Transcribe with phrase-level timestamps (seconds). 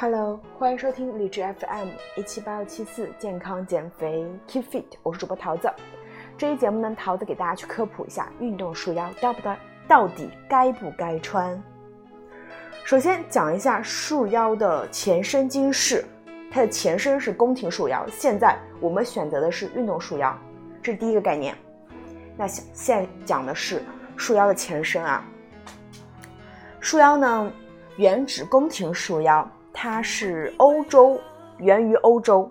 [0.00, 5.70] Hello，欢迎收听理智 FM 一七八六七四健康减肥 Keep Fit，我是主播桃子。
[6.38, 9.54] 这一节目呢，桃子给大家去科普一下运动束腰到不到
[9.86, 11.62] 到底该不该穿。
[12.82, 16.02] 首先讲一下束腰的前身今世，
[16.50, 20.34] 它的前身是宫廷束腰，现在我们选择的是运动束腰，
[20.82, 21.54] 这是第一个概念。
[22.38, 23.82] 那现现讲的是
[24.16, 25.22] 束腰的前身啊，
[26.80, 27.52] 束腰呢
[27.98, 29.46] 原指宫廷束腰。
[29.72, 31.20] 它是欧洲，
[31.58, 32.50] 源于欧洲。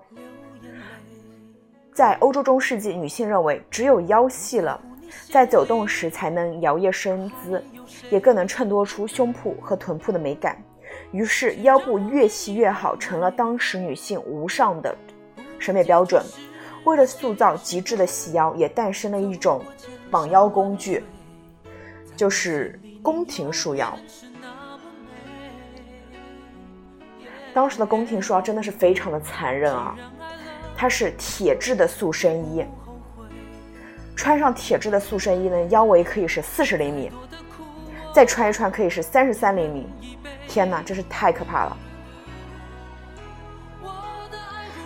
[1.93, 4.79] 在欧洲中世纪，女性认为只有腰细了，
[5.31, 7.63] 在走动时才能摇曳身姿，
[8.09, 10.57] 也更能衬托出胸脯和臀部的美感。
[11.11, 14.95] 于是，腰部越细越好，成了当时女性无上的
[15.57, 16.23] 审美标准。
[16.85, 19.61] 为了塑造极致的细腰，也诞生了一种
[20.09, 21.03] 绑腰工具，
[22.15, 23.97] 就是宫廷束腰。
[27.53, 29.95] 当时的宫廷束腰真的是非常的残忍啊！
[30.78, 32.64] 它是铁质的塑身衣，
[34.16, 37.11] 穿上铁质的塑身衣呢，腰围可以是四十厘米，
[38.14, 39.88] 再穿一穿可以是三十三厘米。
[40.47, 41.78] 天哪，真是太可怕了！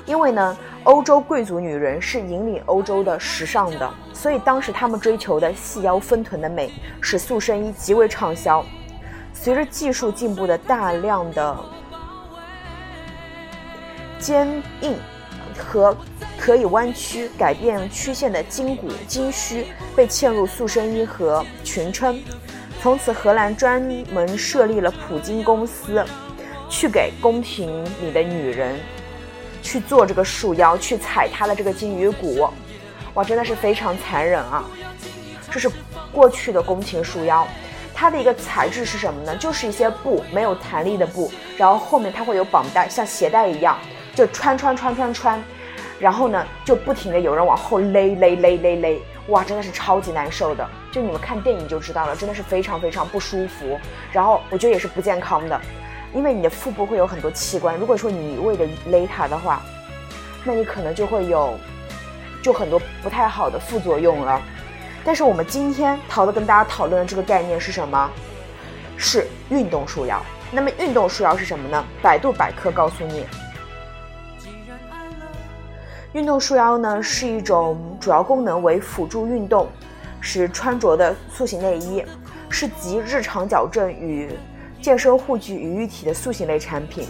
[0.05, 8.65] 因为呢，欧洲贵族女人是引领欧洲的时尚的，所以当时他们追求的细腰分臀的美，使塑身衣极为畅销。
[9.31, 11.59] 随着技术进步的大量的。
[14.23, 14.47] 坚
[14.79, 14.95] 硬
[15.57, 15.95] 和
[16.39, 22.17] 可以弯曲改变曲线的筋骨筋须被嵌入塑身衣和裙撑，
[22.81, 23.81] 从此荷兰专
[24.13, 26.05] 门设立了普金公司，
[26.69, 28.79] 去给宫廷里的女人
[29.61, 32.49] 去做这个束腰，去踩她的这个金鱼骨，
[33.15, 34.63] 哇，真的是非常残忍啊！
[35.51, 35.69] 这是
[36.13, 37.45] 过去的宫廷束腰，
[37.93, 39.35] 它的一个材质是什么呢？
[39.35, 43.77] 就是一些布，没有弹力的布，然后后面它会有绑带，像鞋带一样。
[44.15, 45.43] 就穿穿穿穿穿，
[45.99, 50.67] 然后呢，就不停的有人往后勒勒勒勒勒，哇，真的是超级难受的。
[50.91, 53.79] 就你们看电影就知道了，真的是非常非常不舒服。
[54.11, 55.59] 然后我觉得也是不健康的，
[56.13, 59.61] 因为你的腹部会有很多器官，如果说你一味的勒它的话，
[60.43, 61.57] 那你可能就会有
[62.41, 64.41] 就很多不太好的副作用了。
[65.03, 68.11] 但是我们今天桃子跟大家讨论的这个概念是什么？
[68.95, 70.21] 是运动束腰。
[70.51, 71.83] 那么运动束腰是什么呢？
[72.01, 73.25] 百度百科告诉你。
[76.13, 79.67] 运动束腰呢是一种主要功能为辅助运动
[80.21, 82.05] 时穿着的塑形内衣，
[82.49, 84.29] 是集日常矫正与
[84.79, 87.07] 健身护具于一体的塑形类产品。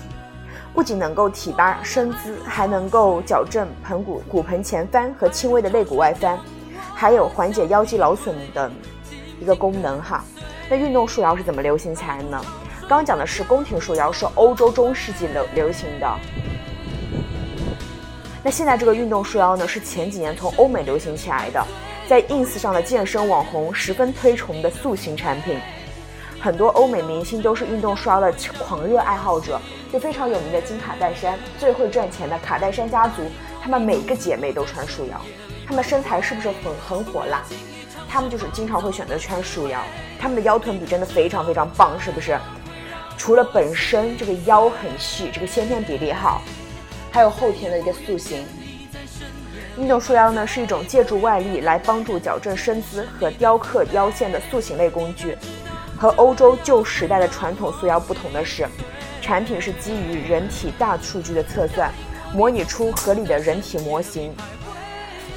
[0.74, 6.40] 不仅能够提拔身姿，还能够矫正盆骨、骨盆前翻和轻微的肋骨外翻，
[6.96, 8.72] 还有缓解腰肌劳损的
[9.38, 10.24] 一个功能哈。
[10.70, 12.42] 那运动束腰是怎么流行起来呢？
[12.82, 16.08] 刚刚讲的是宫廷束腰，是欧洲中世纪流流行的。
[18.46, 21.66] 那现在这个运动束腰呢，是前几年从欧美流行起来的，
[22.10, 25.58] 在 ins 上的健身网红十分推崇的塑形产品，
[26.42, 29.62] 很多欧美明星都是运动束腰的狂热爱好者，
[29.94, 33.22] 就非常有名的金卡戴珊，最会赚钱的卡戴珊家族，
[33.62, 35.22] 他们每个姐妹都穿束腰，
[35.66, 37.44] 她们身材是不是很很火辣？
[38.10, 39.80] 她们就是经常会选择穿束腰，
[40.20, 42.38] 她们的腰臀比真的非常非常棒，是不是？
[43.18, 46.42] 除了本身这个腰很细，这个先天比例好。
[47.14, 48.44] 还有后天的一个塑形，
[49.78, 55.38] 运动束腰呢是一种借助外力来帮助矫正身姿和雕刻腰线的塑形类工具。
[55.96, 58.68] 和欧洲旧时代的传统束腰不同的是，
[59.22, 61.94] 产品是基于人体大数据的测算，
[62.34, 64.36] 模拟出合理的人体模型，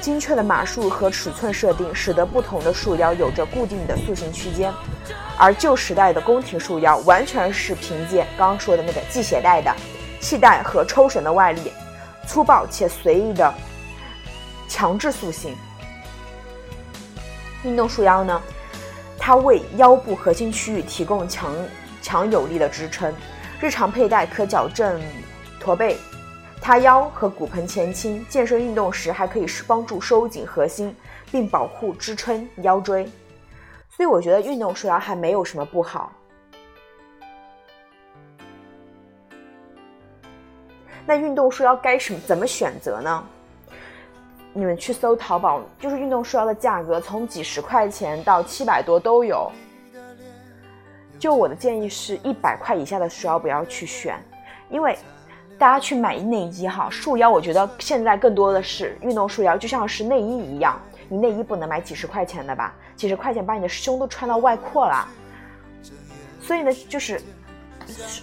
[0.01, 4.73] 精确的码数和尺寸设定，使得不同的束腰有着固定的塑形区间。
[5.37, 9.71] 而旧时代的宫廷束腰完全是凭借刚刚说的那个系鞋带的。
[10.19, 11.71] 系带和抽绳的外力，
[12.27, 13.53] 粗暴且随意的
[14.67, 15.55] 强制塑形。
[17.63, 18.41] 运动束腰呢，
[19.17, 21.53] 它为腰部核心区域提供强
[22.01, 23.13] 强有力的支撑，
[23.59, 25.01] 日常佩戴可矫正
[25.59, 25.97] 驼背、
[26.61, 28.25] 塌腰和骨盆前倾。
[28.29, 30.95] 健身运动时还可以帮助收紧核心，
[31.31, 33.09] 并保护支撑腰椎。
[33.89, 36.11] 所以我觉得运动束腰还没有什么不好。
[41.07, 43.23] 那运动束腰该什么怎么选择呢？
[44.51, 49.49] 你们去搜淘宝，就是运动束腰的价格从几十块钱到七百多都有。
[51.17, 54.21] 就我的建议是一百块以下的束腰不要去选，
[54.69, 54.97] 因为
[55.57, 62.75] 大家去买内衣哈，束腰我觉得现在更多的是运动束腰，就像是内衣一样，你内衣不能买几十块钱的吧？
[62.97, 65.07] 几十块钱把你的胸都穿到外扩了，
[66.41, 67.21] 所以呢，就是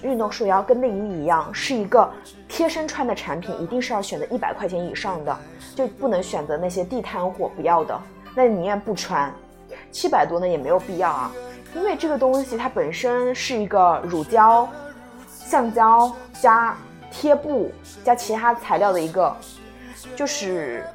[0.02, 2.08] 运动束腰跟内衣一样，是一个
[2.54, 5.36] 贴身穿的产品，一定是要选择一百块钱以上的，
[5.74, 8.00] 就不能选择那些地摊货不要的，
[8.32, 9.28] 那宁愿不穿。
[9.90, 11.32] 七百多呢也没有必要啊，
[11.74, 14.68] 因为这个东西它本身是一个乳胶、
[15.28, 16.76] 橡胶加
[17.10, 17.72] 贴布
[18.04, 19.36] 加其他材料的一个，
[20.14, 20.86] 就是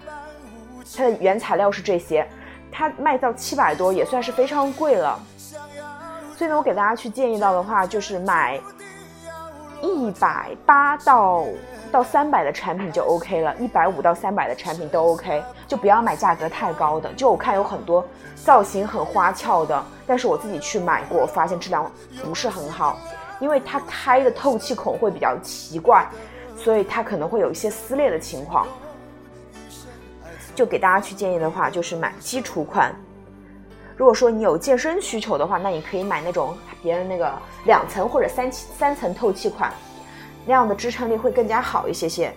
[0.95, 2.25] 它的原材料是这些，
[2.71, 5.19] 它卖到七百多也算是非常贵了。
[6.37, 8.57] 所以呢，我给大家去建议到的话，就是买
[9.81, 11.45] 一百八到
[11.91, 17.11] 到三百的产品就 OK 了，一百五到三百的产品都 OK，就不要买价格太高的。
[17.13, 18.05] 就我看有很多
[18.35, 21.89] 造型很花俏的，但是我自己去买过，发现质量
[22.23, 22.97] 不是很好，
[23.39, 26.07] 因为它开的透气孔会比较奇怪，
[26.57, 28.67] 所以它可能会有一些撕裂的情况。
[30.55, 32.93] 就给大家去建议的话，就是买基础款。
[33.99, 39.73] 如果说你有健身需求的话，那你可以买那种别人那个两层或者三三层透气款，
[40.45, 42.33] 那样的支撑力会更加好一些些。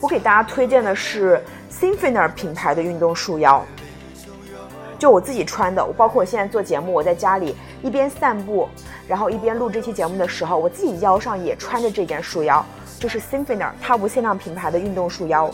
[0.00, 1.40] 我给大家推荐的是
[1.70, 3.64] s y m p h o n i r 品牌的运动束腰，
[4.98, 8.68] 就我自己穿的，我包括我现在做节目，我在家里一边散步，
[9.06, 12.64] 然后一边录这期节目的时候，我自己腰上也穿着这件束腰。
[12.96, 15.50] 就是 s y m p h o n i r 它无限量品牌的运动束腰，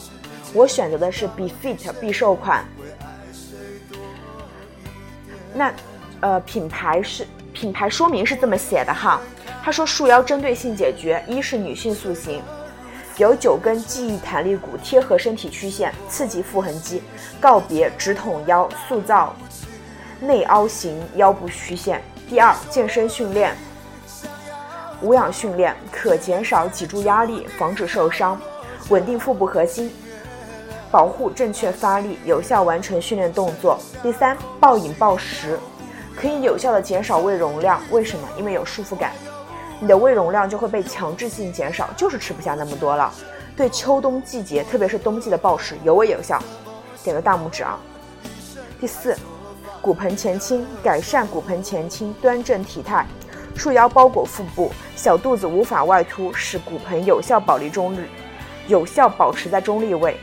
[0.52, 2.64] 我选择的是 Be Fit 必瘦款。
[5.52, 5.72] 那，
[6.20, 9.20] 呃，品牌是品牌说明是这么写的哈，
[9.64, 12.40] 他说束腰针对性解决，一是女性塑形，
[13.16, 17.02] 有九根记忆弹力骨贴合身体曲线，刺激腹横肌，
[17.40, 19.34] 告别直筒腰，塑造
[20.20, 22.00] 内凹型腰部曲线。
[22.30, 23.52] 第二，健身训练。
[25.02, 28.40] 无氧训练可减少脊柱压力，防止受伤，
[28.88, 29.92] 稳定腹部核心，
[30.92, 33.80] 保护正确发力，有效完成训练动作。
[34.00, 35.58] 第三，暴饮暴食
[36.14, 37.80] 可以有效的减少胃容量。
[37.90, 38.28] 为什么？
[38.38, 39.10] 因为有束缚感，
[39.80, 43.12] 你的胃容量就会被强制性减少，就是吃不下那么多了。
[43.56, 46.40] 对秋冬季节，特别是冬季的暴食尤为有效。
[47.02, 47.76] 点个大拇指啊！
[48.80, 49.16] 第四，
[49.82, 53.06] 骨盆前倾改善骨盆前倾，端正体态。
[53.56, 58.04] 束腰包裹腹部，小肚子无法外凸，使骨盆有效保持中立，
[58.68, 60.18] 有效保持在中立位，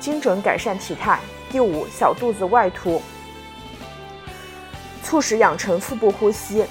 [0.00, 1.18] 精准改善体态。
[1.50, 3.00] 第五，小肚子外凸，
[5.04, 6.66] 促使养成腹部呼吸，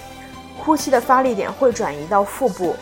[0.58, 2.76] 呼吸的发力点会转移到腹部，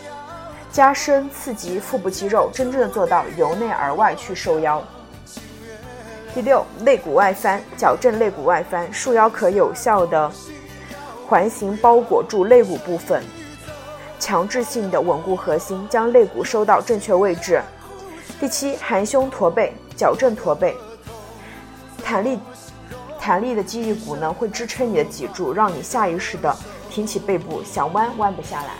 [0.72, 4.82] 加深刺激腹部肌肉，真正的做到由内而外去收腰。
[6.34, 10.32] 第六，肋骨外翻，矫正肋骨外翻，束腰可有效的。
[11.28, 13.22] 环形包裹住肋骨部分，
[14.18, 17.62] 强制性的稳固核心，将肋骨收到正确位置。
[18.40, 20.74] 第七，含胸驼背，矫正驼背。
[22.02, 22.38] 弹力
[23.20, 26.56] 弹力的记忆骨呢，会支撑你的脊柱，让你下意识的
[26.88, 28.70] 挺起背部，想弯弯不下来。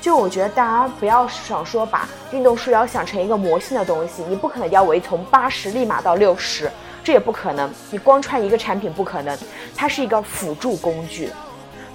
[0.00, 6.70] 就我觉得大家不要想说把运动束腰想成一个魔性的东西，你不可能腰围从八十立马到六十。
[7.04, 9.38] 这也不可能，你光穿一个产品不可能，
[9.74, 11.30] 它是一个辅助工具。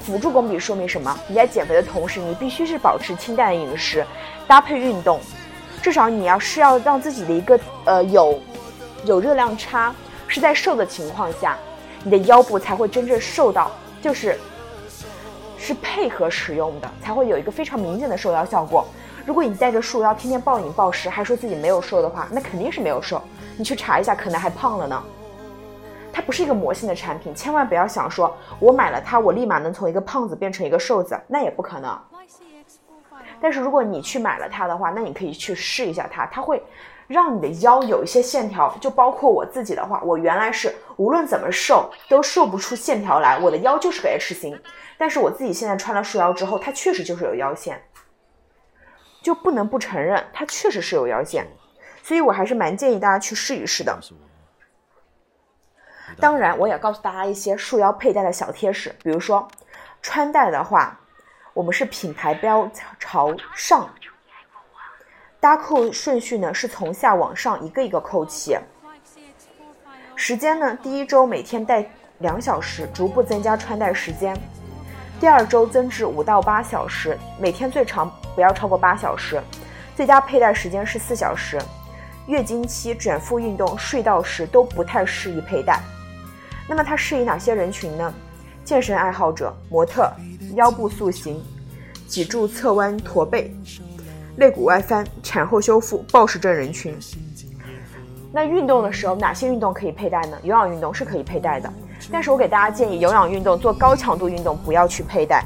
[0.02, 1.16] 辅助工具说明什么？
[1.28, 4.04] 你在减肥的同时，你必须是保持清淡的饮食，
[4.48, 5.20] 搭配运动，
[5.84, 8.40] 至少你要是要让自己的一个呃有
[9.06, 9.94] 有热量差，
[10.28, 11.56] 是在瘦的情况下，
[12.04, 14.40] 你的腰部才会真正瘦到，就是
[15.64, 18.86] 是配合使用的，才会有一个非常明显的瘦腰效果。
[19.26, 23.22] 如果你带着束腰天天暴饮暴食，还说自己没有瘦的话，那肯定是没有瘦。
[23.56, 25.02] 你去查一下，可能还胖了呢。
[26.12, 31.98] 它不是一个魔性的产品，千万不要想说我买了它，我立马能从一个胖子变成一个瘦子，那也不可能。
[33.44, 36.64] 但是如果你去买了它的话，那你可以去试一下它，它会
[37.08, 38.74] 让你的腰有一些线条。
[38.80, 44.58] 就包括我自己的话，我原来是无论怎么瘦都瘦不出线条来，我的腰就是个 H 型。
[44.98, 47.84] 但是我自己现在穿了束腰之后，它确实就是有腰线，
[49.22, 51.46] 就不能不承认它确实是有腰线。
[52.02, 54.00] 所以我还是蛮建议大家去试一试的。
[56.18, 59.46] 当然，我也告诉大家一些束腰佩戴的小贴士，比如说
[60.02, 60.98] 穿戴的话，
[61.54, 62.70] 我们是品牌标
[63.00, 63.88] 朝上，
[65.40, 68.58] 搭扣顺序呢是从下往上一个一个扣起。
[70.16, 71.88] 时间呢，第一周每天戴
[72.20, 74.36] 两小时，逐步增加穿戴时间；
[75.20, 79.40] 第二周增至五到八小时，每天最长不要超过八小时，
[79.96, 81.60] 最佳佩戴时间是四小时。
[82.26, 85.80] 月经期、卷腹运动、睡觉时都不太适宜佩戴。
[86.68, 88.12] 那么它适宜哪些人群呢？
[88.64, 90.10] 健身爱好者、模特、
[90.56, 91.42] 腰部塑形、
[92.08, 93.54] 脊柱侧弯驼背、
[94.38, 96.98] 肋骨外翻、产后修复、暴食症人群。
[98.32, 100.38] 那运动的时候，哪些运动可以佩戴呢？
[100.44, 101.72] 有氧运动是可以佩戴的，
[102.12, 105.44] 但是我给大家建议，有氧运动做高强度运动不要去佩戴。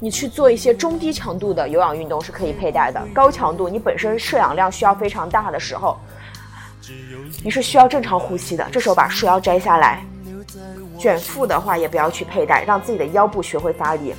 [0.00, 3.00] 你去做一些中低强度的有氧运动是可以佩戴的。
[3.14, 5.96] 高强度你本身摄氧量需要非常大的时候，
[7.44, 8.68] 你是需要正常呼吸的。
[8.72, 10.04] 这时候把束腰摘下来，
[11.02, 14.14] 卷腹的话也不要去佩戴，让自己的腰部学会发力。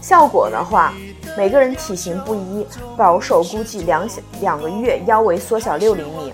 [0.00, 0.94] 效果的话，
[1.36, 2.66] 每个人体型不一，
[2.96, 6.32] 保守估计两小两个月腰围缩小六厘米。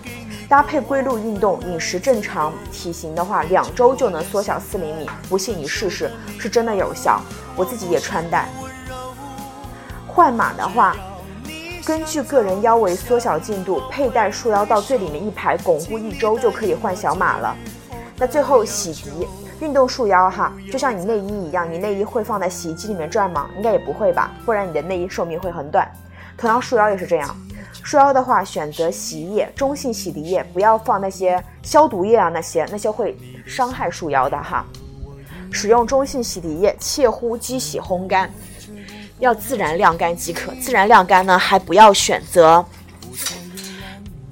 [0.49, 5.11] 搭配规律运动、饮食正常，体型的话，两周就能缩小四厘米。
[5.28, 6.08] 不信你试试，
[6.38, 7.20] 是真的有效。
[7.56, 8.49] 我自己也穿戴。
[10.06, 10.96] 换码的话，
[11.87, 17.57] 根据个人腰围缩小进度，佩戴束腰到最里面一排，巩固一周就可以换小码了。
[18.16, 19.25] 那最后洗涤，
[19.61, 23.49] 运动束腰哈，就像你内衣一样，你内衣会放在洗衣机里面转吗？
[23.57, 25.88] 应该也不会吧，不然你的内衣寿命会很短。
[26.37, 27.37] 同样，束腰也是这样。
[27.85, 33.16] 束腰的话，选择洗衣液，中性洗涤液，不要放那些消毒液啊，那些那些会
[33.47, 34.66] 伤害束腰的哈。
[35.52, 38.28] 使用中性洗涤液，切勿机洗烘干，
[39.18, 40.52] 要自然晾干即可。
[40.61, 42.64] 自然晾干呢，还不要选择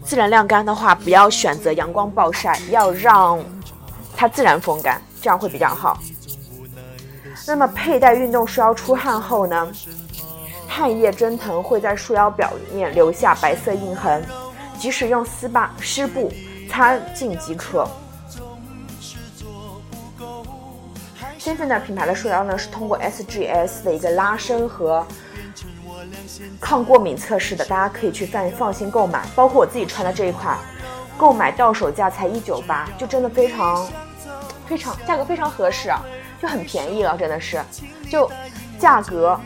[0.05, 3.43] 自然晾干的话，不要选择阳光暴晒，要让
[4.17, 5.99] 它自然风干，这样会比较好。
[7.47, 9.73] 那么佩戴运动束腰出汗后呢？
[10.67, 14.25] 汗液蒸腾会在束腰表面留下白色印痕，
[14.79, 16.33] 即使用丝把湿布
[16.69, 17.89] 擦净即可。
[21.45, 25.07] 现在的品牌的束腰呢，是通过 SGS 的一个拉伸和
[26.59, 29.23] 抗过敏测试的，大家可以去放放心购买。
[29.37, 30.57] 包括我自己穿的这一款，
[31.19, 33.87] 购买到手价才一九八，就真的非常
[34.65, 36.01] 非常价格非常合适啊，
[36.41, 37.63] 就很便宜了，真的是，
[38.11, 38.31] 就
[38.79, 39.39] 价格。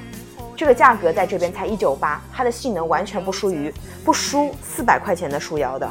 [0.56, 3.74] 这个价格在这边才一九八，它的性能完全不输于
[4.04, 5.90] 不输四百块钱的束腰的，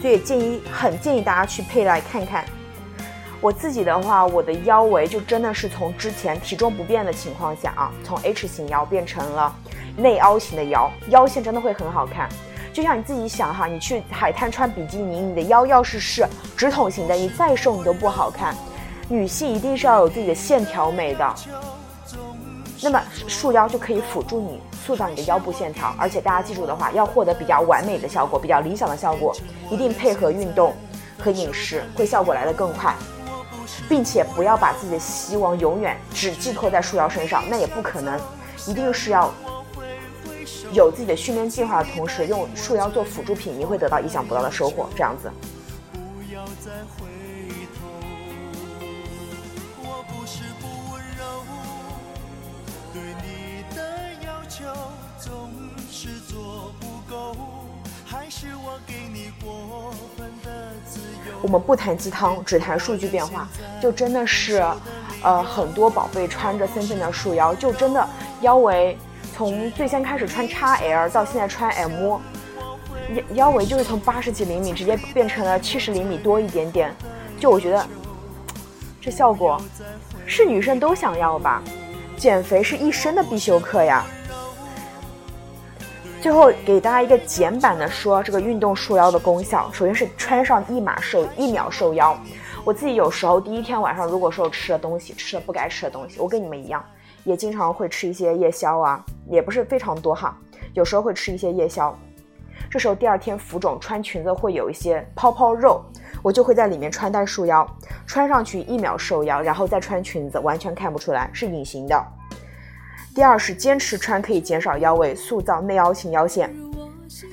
[0.00, 2.42] 所以建议很建议大家去佩戴看看。
[3.42, 9.52] 我自己的话，我的腰围就真的是从之前体重不变的情况下啊，从 H 型腰变成了
[9.96, 12.28] 内凹型的腰，腰线真的会很好看。
[12.72, 16.24] 就像你自己想哈，你去海滩穿比基尼，你的腰要是是
[16.56, 18.54] 直筒型的，你再瘦你都不好看。
[19.08, 21.34] 女性一定是要有自己的线条美的。
[22.80, 29.34] 那么束腰就可以辅助你塑造你的腰部线条，而且大家记住的话，要获得比较完美的效果，比较理想的效果，
[29.68, 30.72] 一定配合运动
[31.18, 32.94] 和饮食，会效果来得更快，
[33.92, 38.18] 并且不要把自己的希望永远只寄托在束腰身上，那也不可能，
[38.66, 39.30] 一定是要
[40.72, 44.88] 有自己的训练计划的同时，用束腰做辅助品，你会得到意想不到的收获。
[44.96, 45.30] 这样子。
[52.94, 53.82] 对你的
[54.24, 54.64] 要求
[55.18, 55.50] 总
[55.90, 57.34] 是做不够
[61.40, 63.48] 我们不谈鸡汤，只谈数据变化，
[63.80, 64.64] 就真的是，
[65.22, 68.08] 呃，很多宝贝穿着森森的束腰，就真的
[68.42, 68.96] 腰围
[69.34, 72.20] 从最先开始穿 XL 到现在穿 M，
[73.14, 76.94] 腰腰围就是从八十几厘米直接变成了七十厘米多一点点，
[77.40, 77.84] 就我觉得
[79.00, 79.60] 这效果
[80.26, 81.60] 是女生都想要吧？
[82.16, 84.06] 减肥是一生的必修课呀。
[86.22, 92.16] 最后给大家一个简版的说这个运动束腰的功效，首先是穿上一码瘦一秒瘦腰。
[92.64, 96.80] 我自己有时候第一天晚上如果说吃了东西，吃了不该吃的东西，我跟你们一样，
[97.24, 100.38] 也经常会吃一些夜宵啊，也不是非常多哈，
[100.74, 101.92] 有时候会吃一些夜宵。
[102.70, 105.84] 这时候第二天浮肿，穿裙子会有一些泡泡肉，
[106.22, 107.68] 我就会在里面穿戴束腰，
[108.06, 112.00] 穿上去一秒瘦腰，然后再穿裙子，完全看不出来，是隐形的。
[113.14, 116.50] 第二是坚持穿可以减少腰围，塑造内凹型腰线，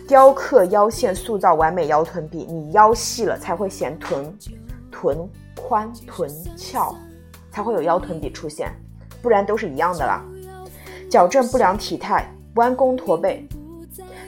[0.06, 2.40] 雕刻腰线，塑造完美腰臀比。
[2.44, 4.38] 你腰细了才会显臀，
[4.92, 6.94] 臀宽臀翘，
[7.50, 8.74] 才会有腰臀比出现，
[9.22, 10.22] 不然都是一样的啦。
[11.10, 13.48] 矫正不良体态，弯弓驼背，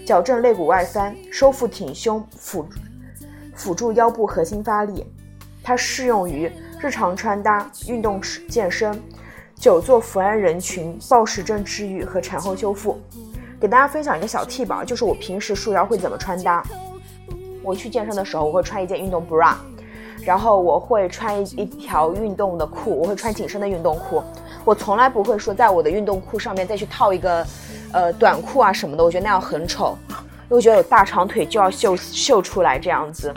[0.05, 2.65] 矫正肋骨外翻，收腹挺胸，辅
[3.53, 5.05] 辅助腰部核心发力。
[5.61, 8.97] 它适用于日常穿搭、运动健身。
[9.61, 12.99] 久坐伏案人群、暴食症治愈和产后修复，
[13.59, 16.63] 给大家分享一个小 tip，就是我平时束腰会怎么穿搭。
[17.61, 19.53] 我去健身的时候，我会穿一件运动 bra，
[20.25, 24.23] 然后我会穿一一条运动的裤，我会穿紧身的运动裤。
[24.65, 27.45] 我从来不会说在我的运动裤上面再去套一个，
[27.93, 29.95] 呃，短裤啊什么的，我觉得那样很丑。
[30.49, 33.31] 我觉得有大长腿就要秀秀出来这样子，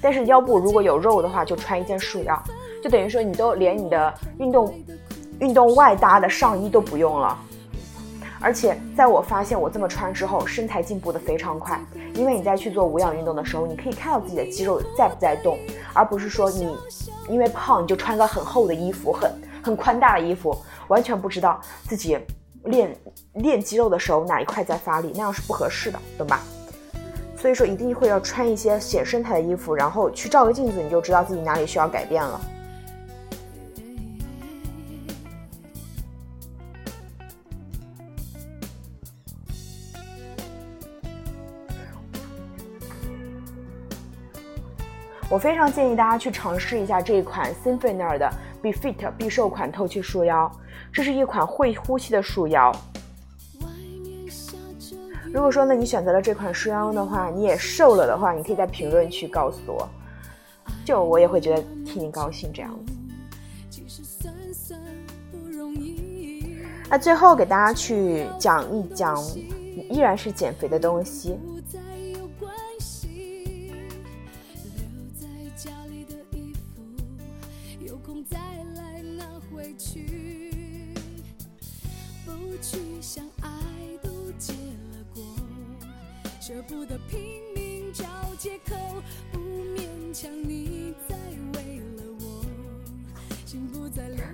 [0.00, 2.42] 但是腰部如果有肉的话，就穿一件束腰，
[2.82, 4.74] 就等于说你都连你的运动。
[5.40, 7.38] 运动外搭的上衣都不用了，
[8.40, 11.80] 而且在我发现我这么穿之后，身材进步的非常快。
[12.14, 15.56] 因为你在去做无氧运动的时候，你可以看到自己的肌肉在不在动，
[15.92, 16.76] 而不是说你
[17.28, 20.56] 因为胖你就穿个很厚的衣服，很很宽大的衣服，
[20.88, 22.18] 完全不知道自己
[22.64, 22.96] 练
[23.34, 26.40] 练肌肉的时候哪一块在发力，那样是不合适的，懂吧？
[27.36, 32.40] 所以说一定会要穿一些显身材的衣服，然后去照个镜子，你就知道自己哪里需要改变了。
[45.30, 48.32] 我非常建议大家去尝试一下这一款 s y n f o n i r 的
[48.62, 50.50] Be Fit 必瘦款透气束腰，
[50.90, 52.74] 这是一款会呼吸的束腰。
[55.30, 59.86] 如果说呢你选择了这款束腰的话，你也瘦了的话，你可以在评论区告诉我，
[60.82, 62.92] 就我也会觉得替你高兴这样子。
[66.88, 69.22] 那最后给大家去讲一讲，
[69.90, 71.38] 依然是减肥的东西。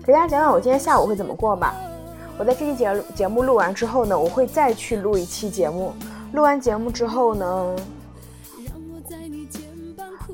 [0.06, 1.74] 给大家讲讲我今天下午会怎么过吧。
[2.36, 5.94] 我在这期节节目录完之后呢，我会再去录一期节目。
[6.32, 7.76] 录完节目之后呢。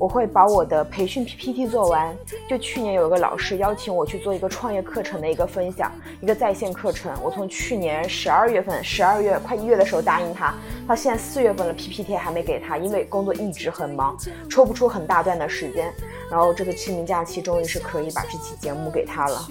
[0.01, 2.17] 我会把我的培训 PPT 做完。
[2.49, 5.91] 就去年有一个老师邀请我去做一个创业课程的一个分享，
[6.21, 7.15] 一个在线课程。
[7.21, 10.55] 我从去年十二月份，十二月快一月的时候答应他，
[10.87, 14.17] 到现在四月份了，PPT 还没给他，因为工作一直很忙，
[14.49, 15.93] 抽不出很大段的时间。
[16.31, 19.47] 然后这个清明假期终于是可以把这期节目给他了，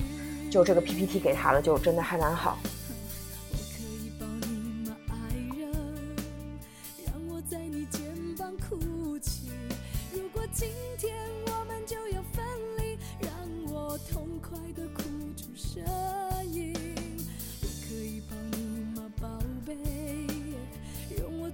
[0.51, 2.59] 就这个 PPT 给他了，就真的还蛮好。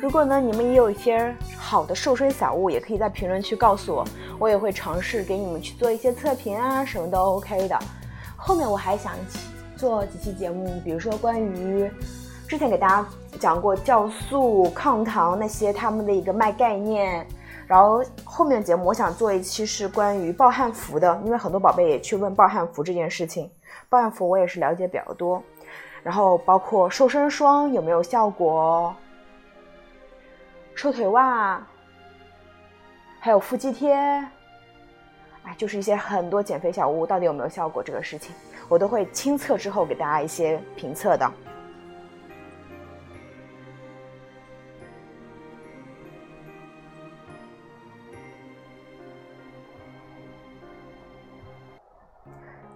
[0.00, 4.04] 如果呢，你们也有一些好的瘦身小物，也可以在评论区告诉我，
[4.38, 7.78] 我也会尝试给你们去做一些测评啊，什么都 OK 的。
[8.34, 9.12] 后面我还想
[9.76, 11.90] 做几期节目，比如说关于
[12.48, 13.06] 之前给大家
[13.38, 17.26] 讲过酵素、抗糖那些他们的一个卖概念，
[17.66, 23.50] 然后后面的节目我想做一期是关于暴汗服的，因为很多宝贝也去问暴汗服这件事情，
[23.90, 25.42] 暴汗服我也是了解比较多，
[26.02, 28.94] 然后包括瘦身霜有没有效果。
[30.80, 31.62] 瘦腿袜，
[33.18, 37.82] 还有腹肌贴，哎，就是一些很多减肥小物，到底有没有效果？
[37.82, 38.34] 这个事情
[38.66, 41.30] 我都会亲测之后给大家一些评测的。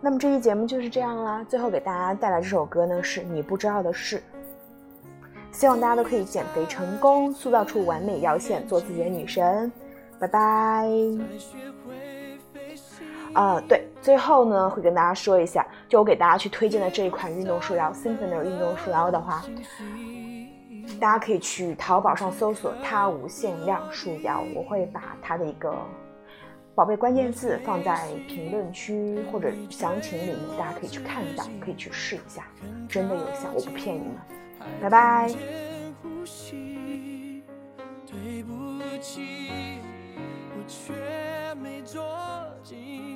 [0.02, 1.42] 那么这期节目就是这样啦。
[1.48, 4.22] 最后给大家带来这首歌呢，是你不知道的事。
[5.54, 9.70] 希望大家都可以减肥成功，塑造出完美腰线，做自己的女神。
[10.18, 10.88] 拜拜。
[13.34, 19.44] 啊，对，最后呢会跟大家说一下，就我给大家去推荐的这一款运动束腰 s y m p h o n y 运动束腰的话，
[21.00, 25.72] 大家可以去淘宝上搜索“它无限量束腰”，我会把它的一个
[26.74, 32.44] 宝贝关键字放在评论区或者详情里面，大家可以去看到，可以去试一下，
[32.88, 34.43] 真的有效，我不骗你们。
[34.81, 35.29] 拜拜。
[38.07, 39.81] 对不起，
[40.57, 40.94] 我却
[41.61, 42.03] 没捉
[42.62, 43.13] 紧。